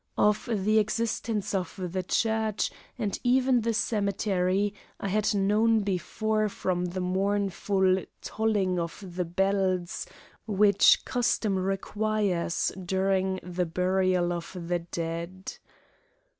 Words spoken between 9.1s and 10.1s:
the bells,